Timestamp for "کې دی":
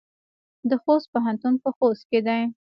2.09-2.41